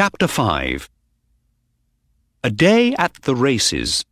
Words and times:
Chapter 0.00 0.28
5 0.28 0.88
A 2.44 2.50
day 2.50 2.94
at 2.94 3.14
the 3.22 3.34
races. 3.34 4.04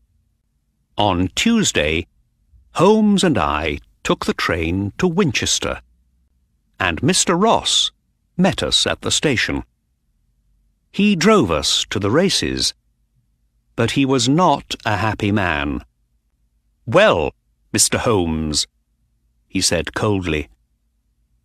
On 0.98 1.28
Tuesday, 1.36 2.08
Holmes 2.72 3.22
and 3.22 3.38
I 3.38 3.78
took 4.02 4.24
the 4.24 4.34
train 4.34 4.94
to 4.98 5.06
Winchester, 5.06 5.80
and 6.80 7.02
Mr. 7.02 7.40
Ross 7.40 7.92
met 8.36 8.64
us 8.64 8.84
at 8.84 9.02
the 9.02 9.12
station. 9.12 9.62
He 10.90 11.14
drove 11.14 11.52
us 11.52 11.86
to 11.90 12.00
the 12.00 12.10
races, 12.10 12.74
but 13.76 13.92
he 13.92 14.04
was 14.04 14.28
not 14.28 14.74
a 14.84 14.96
happy 14.96 15.30
man. 15.30 15.84
Well, 16.84 17.32
Mr. 17.72 18.00
Holmes, 18.00 18.66
he 19.46 19.60
said 19.60 19.94
coldly, 19.94 20.48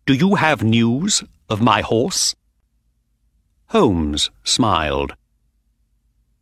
do 0.04 0.12
you 0.14 0.34
have 0.34 0.64
news 0.64 1.22
of 1.48 1.62
my 1.62 1.80
horse? 1.80 2.34
Holmes 3.72 4.30
smiled. 4.44 5.14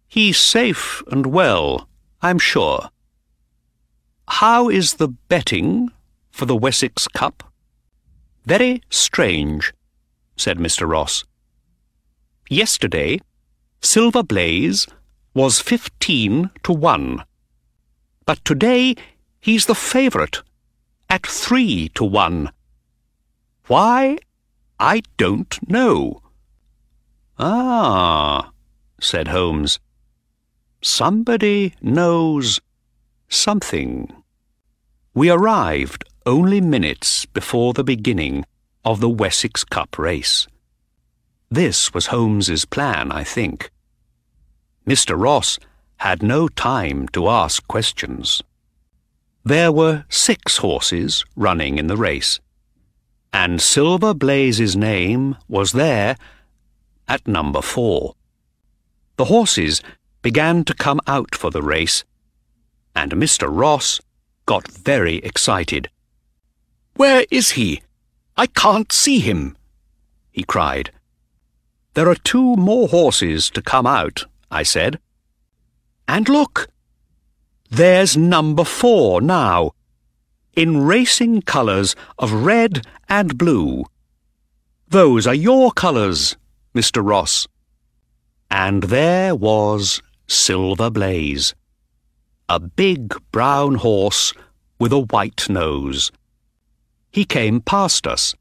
He's 0.08 0.36
safe 0.36 1.00
and 1.12 1.26
well, 1.26 1.88
I'm 2.20 2.40
sure. 2.40 2.90
How 4.26 4.68
is 4.68 4.94
the 4.94 5.06
betting 5.06 5.92
for 6.32 6.46
the 6.46 6.56
Wessex 6.56 7.06
Cup? 7.06 7.44
Very 8.46 8.82
strange, 8.90 9.72
said 10.36 10.58
Mr. 10.58 10.88
Ross. 10.88 11.24
Yesterday, 12.48 13.20
Silver 13.80 14.24
Blaze 14.24 14.88
was 15.32 15.60
fifteen 15.60 16.50
to 16.64 16.72
one. 16.72 17.22
But 18.26 18.44
today 18.44 18.96
he's 19.40 19.66
the 19.66 19.76
favourite 19.76 20.42
at 21.08 21.24
three 21.24 21.90
to 21.90 22.02
one. 22.02 22.50
Why? 23.68 24.18
I 24.80 25.02
don't 25.16 25.56
know. 25.70 26.22
Ah, 27.42 28.50
said 29.00 29.28
Holmes. 29.28 29.80
Somebody 30.82 31.72
knows 31.80 32.60
something. 33.30 34.12
We 35.14 35.30
arrived 35.30 36.04
only 36.26 36.60
minutes 36.60 37.24
before 37.24 37.72
the 37.72 37.82
beginning 37.82 38.44
of 38.84 39.00
the 39.00 39.08
Wessex 39.08 39.64
Cup 39.64 39.98
race. 39.98 40.48
This 41.50 41.94
was 41.94 42.08
Holmes's 42.08 42.66
plan, 42.66 43.10
I 43.10 43.24
think. 43.24 43.70
Mr. 44.86 45.18
Ross 45.18 45.58
had 45.96 46.22
no 46.22 46.46
time 46.46 47.08
to 47.08 47.30
ask 47.30 47.66
questions. 47.66 48.42
There 49.44 49.72
were 49.72 50.04
six 50.10 50.58
horses 50.58 51.24
running 51.36 51.78
in 51.78 51.86
the 51.86 51.96
race, 51.96 52.38
and 53.32 53.62
Silver 53.62 54.12
Blaze's 54.12 54.76
name 54.76 55.38
was 55.48 55.72
there 55.72 56.18
at 57.10 57.26
number 57.26 57.60
four. 57.60 58.14
The 59.16 59.26
horses 59.26 59.82
began 60.22 60.64
to 60.64 60.74
come 60.74 61.00
out 61.06 61.34
for 61.34 61.50
the 61.50 61.60
race, 61.60 62.04
and 62.94 63.12
Mr. 63.12 63.48
Ross 63.50 64.00
got 64.46 64.70
very 64.70 65.16
excited. 65.16 65.90
Where 66.94 67.26
is 67.30 67.52
he? 67.52 67.82
I 68.36 68.46
can't 68.46 68.92
see 68.92 69.18
him, 69.18 69.56
he 70.30 70.44
cried. 70.44 70.92
There 71.94 72.08
are 72.08 72.14
two 72.32 72.54
more 72.54 72.86
horses 72.88 73.50
to 73.50 73.60
come 73.60 73.86
out, 73.86 74.24
I 74.50 74.62
said. 74.62 75.00
And 76.06 76.28
look! 76.28 76.68
There's 77.70 78.16
number 78.16 78.64
four 78.64 79.20
now, 79.20 79.72
in 80.54 80.84
racing 80.86 81.42
colours 81.42 81.96
of 82.18 82.32
red 82.32 82.86
and 83.08 83.36
blue. 83.36 83.84
Those 84.88 85.26
are 85.26 85.34
your 85.34 85.70
colours, 85.72 86.36
Mr. 86.74 87.04
Ross. 87.04 87.48
And 88.50 88.84
there 88.84 89.34
was 89.34 90.00
Silver 90.28 90.90
Blaze, 90.90 91.54
a 92.48 92.60
big 92.60 93.14
brown 93.32 93.76
horse 93.76 94.32
with 94.78 94.92
a 94.92 95.00
white 95.00 95.48
nose. 95.48 96.10
He 97.12 97.24
came 97.24 97.60
past 97.60 98.06
us, 98.06 98.34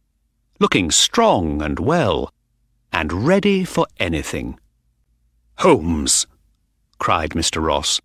looking 0.59 0.91
strong 0.91 1.61
and 1.61 1.79
well, 1.79 2.31
and 2.91 3.25
ready 3.27 3.63
for 3.63 3.87
anything. 3.97 4.59
Holmes, 5.59 6.27
cried 6.99 7.31
Mr. 7.31 7.63
Ross, 7.63 7.99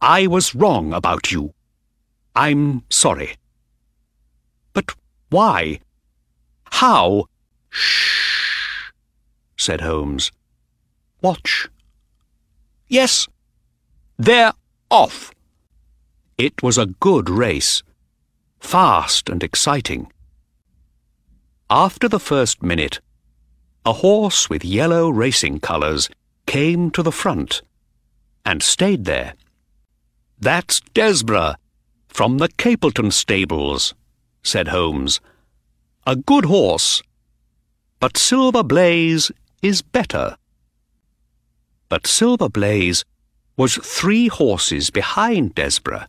I 0.00 0.26
was 0.26 0.54
wrong 0.54 0.92
about 0.92 1.30
you. 1.30 1.54
I'm 2.34 2.84
sorry. 2.90 3.36
But 4.72 4.94
why? 5.28 5.80
How? 6.64 7.26
Shh 7.68 8.31
said 9.62 9.80
Holmes. 9.80 10.32
Watch. 11.22 11.68
Yes, 12.88 13.28
they're 14.18 14.52
off. 14.90 15.32
It 16.36 16.62
was 16.62 16.76
a 16.76 16.86
good 16.86 17.30
race, 17.30 17.82
fast 18.58 19.28
and 19.28 19.42
exciting. 19.42 20.10
After 21.70 22.08
the 22.08 22.20
first 22.20 22.62
minute, 22.62 23.00
a 23.86 23.92
horse 23.94 24.50
with 24.50 24.64
yellow 24.64 25.08
racing 25.08 25.60
colours 25.60 26.10
came 26.46 26.90
to 26.90 27.02
the 27.02 27.12
front 27.12 27.62
and 28.44 28.62
stayed 28.62 29.04
there. 29.04 29.34
That's 30.38 30.80
Desborough, 30.92 31.54
from 32.08 32.38
the 32.38 32.48
Capleton 32.48 33.12
stables, 33.12 33.94
said 34.42 34.68
Holmes. 34.68 35.20
A 36.04 36.16
good 36.16 36.46
horse, 36.46 37.02
but 38.00 38.16
Silver 38.16 38.64
Blaze 38.64 39.30
is 39.62 39.80
better. 39.80 40.36
But 41.88 42.06
Silver 42.06 42.48
Blaze 42.48 43.04
was 43.56 43.76
three 43.76 44.28
horses 44.28 44.90
behind 44.90 45.54
Desborough. 45.54 46.06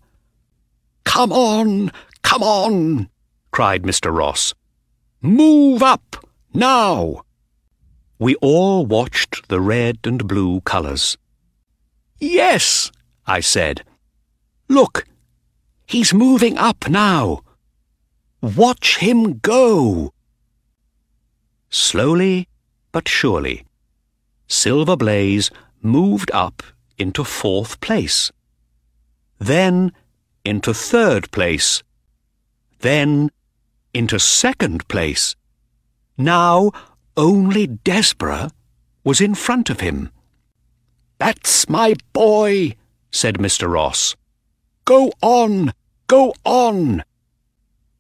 Come 1.03 1.31
on, 1.31 1.91
come 2.23 2.41
on, 2.41 3.09
cried 3.51 3.83
Mr. 3.83 4.15
Ross. 4.15 4.53
Move 5.21 5.83
up, 5.83 6.25
now! 6.53 7.21
We 8.17 8.35
all 8.35 8.85
watched 8.85 9.47
the 9.49 9.59
red 9.59 9.99
and 10.05 10.27
blue 10.27 10.61
colours. 10.61 11.17
Yes, 12.19 12.91
I 13.27 13.41
said. 13.41 13.83
Look, 14.69 15.05
he's 15.85 16.13
moving 16.13 16.57
up 16.57 16.89
now. 16.89 17.41
Watch 18.41 18.97
him 18.97 19.39
go. 19.39 20.13
Slowly 21.69 22.47
but 22.93 23.09
surely, 23.09 23.65
Silver 24.47 24.95
Blaze 24.95 25.51
moved 25.81 26.31
up 26.33 26.63
into 26.97 27.25
fourth 27.25 27.81
place, 27.81 28.31
then 29.39 29.91
into 30.45 30.73
third 30.73 31.29
place, 31.31 31.83
then 32.79 33.29
into 33.93 34.19
second 34.19 34.87
place. 34.87 35.35
Now 36.17 36.71
only 37.17 37.67
Desborough 37.67 38.49
was 39.03 39.19
in 39.19 39.35
front 39.35 39.69
of 39.69 39.79
him. 39.79 40.09
That's 41.17 41.67
my 41.67 41.95
boy, 42.13 42.75
said 43.11 43.35
Mr. 43.35 43.71
Ross. 43.71 44.15
Go 44.85 45.11
on, 45.21 45.73
go 46.07 46.33
on. 46.45 47.03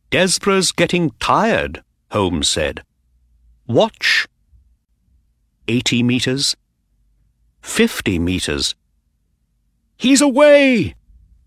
Desborough's 0.09 0.71
getting 0.71 1.11
tired, 1.19 1.83
Holmes 2.11 2.47
said. 2.47 2.83
Watch 3.65 4.27
80 5.67 6.03
metres, 6.03 6.55
50 7.61 8.19
metres. 8.19 8.75
He's 9.97 10.21
away! 10.21 10.95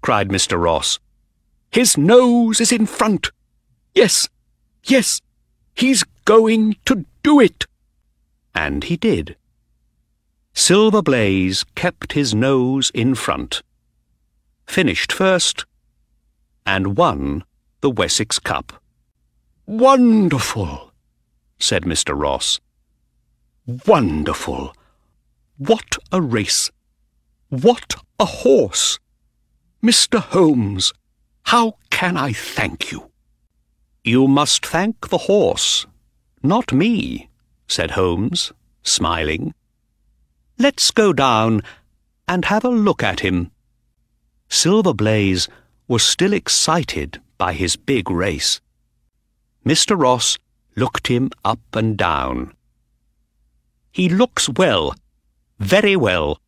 cried 0.01 0.29
Mr. 0.29 0.61
Ross. 0.61 0.99
His 1.71 1.99
nose 1.99 2.61
is 2.61 2.73
in 2.73 2.87
front. 2.87 3.31
Yes, 3.95 4.29
yes, 4.85 5.21
he's 5.75 6.05
going 6.25 6.77
to 6.85 7.05
do 7.23 7.41
it. 7.41 7.67
And 8.55 8.85
he 8.85 8.97
did. 8.97 9.37
Silver 10.55 11.03
Blaze 11.03 11.65
kept 11.75 12.15
his 12.15 12.35
nose 12.35 12.91
in 12.95 13.15
front, 13.15 13.63
finished 14.67 15.13
first, 15.13 15.67
and 16.65 16.97
won 16.97 17.45
the 17.83 17.91
Wessex 17.91 18.39
Cup. 18.39 18.83
Wonderful, 19.67 20.93
said 21.59 21.83
Mr. 21.83 22.19
Ross. 22.19 22.59
Wonderful! 23.67 24.73
What 25.59 25.99
a 26.13 26.23
race! 26.23 26.71
What 27.49 27.97
a 28.21 28.25
horse! 28.25 29.01
Mr. 29.83 30.21
Holmes, 30.21 30.93
how 31.47 31.75
can 31.91 32.17
I 32.17 32.33
thank 32.33 32.93
you? 32.93 33.11
You 34.05 34.29
must 34.29 34.65
thank 34.65 35.09
the 35.09 35.19
horse, 35.19 35.85
not 36.45 36.73
me, 36.73 37.29
said 37.67 37.93
Holmes, 37.93 38.53
smiling. 38.85 39.53
Let's 40.59 40.93
go 40.93 41.13
down 41.13 41.63
and 42.29 42.45
have 42.45 42.65
a 42.65 42.69
look 42.69 43.03
at 43.03 43.21
him. 43.21 43.51
Silver 44.49 44.95
Blaze 44.95 45.49
was 45.89 46.05
still 46.05 46.33
excited 46.33 47.21
by 47.37 47.53
his 47.53 47.75
big 47.75 48.11
race. 48.11 48.61
Mr. 49.65 50.01
Ross 50.01 50.39
looked 50.77 51.09
him 51.09 51.31
up 51.45 51.61
and 51.75 51.97
down. 51.97 52.56
He 53.97 54.11
looks 54.11 54.47
well, 54.51 54.95
Very 55.59 55.97
well. 55.97 56.39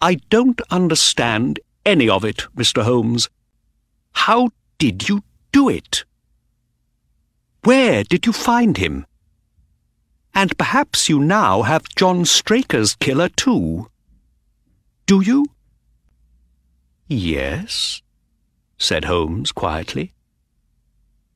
I 0.00 0.14
don't 0.30 0.60
understand 0.70 1.58
any 1.84 2.08
of 2.08 2.24
it, 2.24 2.46
Mr. 2.54 2.84
Holmes. 2.84 3.28
How 4.12 4.50
did 4.78 5.08
you 5.08 5.24
do 5.50 5.68
it? 5.68 6.04
Where 7.64 8.04
did 8.04 8.24
you 8.24 8.32
find 8.32 8.76
him? 8.76 9.04
And 10.32 10.56
perhaps 10.56 11.08
you 11.08 11.18
now 11.18 11.62
have 11.62 11.92
John 11.96 12.24
Straker's 12.24 12.94
killer 12.94 13.30
too. 13.30 13.90
Do 15.06 15.22
you? 15.22 15.46
Yes, 17.08 18.00
said 18.78 19.06
Holmes 19.06 19.50
quietly. 19.50 20.12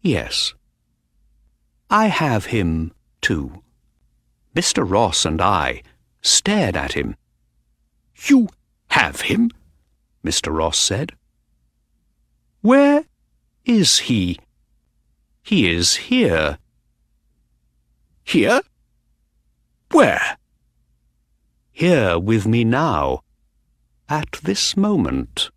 Yes. 0.01 0.55
I 1.91 2.07
have 2.07 2.47
him 2.55 2.93
too. 3.21 3.65
Mr. 4.55 4.89
Ross 4.89 5.25
and 5.25 5.41
I 5.41 5.83
stared 6.23 6.77
at 6.77 6.93
him. 6.93 7.17
You 8.27 8.49
have 8.91 9.23
him? 9.23 9.51
Mr. 10.25 10.57
Ross 10.57 10.79
said. 10.79 11.13
Where 12.61 13.05
is 13.65 13.99
he? 14.01 14.39
He 15.43 15.71
is 15.71 15.97
here. 15.97 16.59
Here? 18.25 18.61
Where? 19.91 20.37
Here 21.71 22.19
with 22.19 22.47
me 22.47 22.65
now. 22.65 23.23
At 24.09 24.33
this 24.43 24.77
moment. 24.77 25.51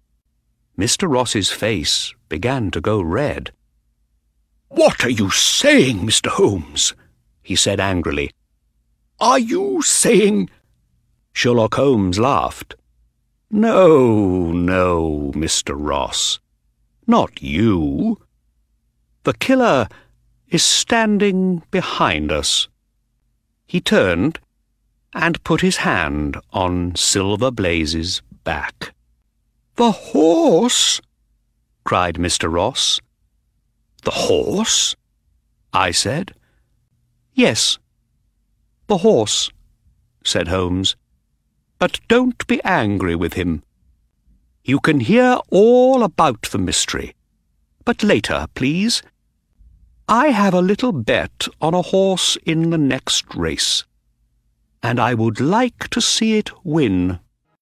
Mr. 0.78 1.10
Ross's 1.12 1.50
face 1.52 2.14
began 2.30 2.72
to 2.72 2.82
go 2.82 3.02
red. 3.02 3.52
What 4.70 5.04
are 5.04 5.10
you 5.10 5.30
saying, 5.30 6.00
Mr. 6.00 6.28
Holmes? 6.28 6.94
he 7.44 7.56
said 7.56 7.80
angrily. 7.80 8.32
Are 9.22 9.38
you 9.38 9.84
saying... 9.84 10.50
Sherlock 11.32 11.76
Holmes 11.76 12.18
laughed. 12.18 12.74
No, 13.52 14.52
no, 14.52 15.32
Mr. 15.36 15.76
Ross. 15.78 16.40
Not 17.06 17.40
you. 17.40 18.20
The 19.24 19.34
killer 19.34 19.88
is 20.48 20.64
standing 20.64 21.62
behind 21.70 22.32
us. 22.32 22.68
He 23.68 23.80
turned 23.80 24.40
and 25.14 25.44
put 25.44 25.62
his 25.62 25.78
hand 25.78 26.38
on 26.52 26.96
Silver 26.96 27.52
Blaze's 27.52 28.24
back. 28.44 28.96
The 29.76 29.92
horse? 29.92 31.00
cried 31.84 32.16
Mr. 32.16 32.52
Ross. 32.52 33.00
The 34.04 34.12
horse? 34.12 34.96
I 35.74 35.92
said. 35.92 36.34
Yes, 37.34 37.78
the 38.92 38.98
horse, 38.98 39.50
said 40.22 40.50
Holmes. 40.50 40.98
But 41.80 42.02
don't 42.10 42.46
be 42.46 42.62
angry 42.66 43.16
with 43.16 43.36
him. 43.36 43.64
You 44.66 44.82
can 44.82 45.00
hear 45.00 45.40
all 45.50 46.04
about 46.04 46.42
the 46.52 46.58
mystery. 46.58 47.16
But 47.86 48.04
later, 48.04 48.48
please. 48.54 49.02
I 50.10 50.28
have 50.28 50.54
a 50.54 50.62
little 50.62 50.92
bet 50.92 51.48
on 51.62 51.74
a 51.74 51.82
horse 51.82 52.38
in 52.46 52.72
the 52.72 52.78
next 52.78 53.34
race, 53.34 53.86
and 54.84 55.00
I 55.00 55.14
would 55.14 55.40
like 55.40 55.88
to 55.92 56.02
see 56.02 56.38
it 56.38 56.52
win 56.66 57.22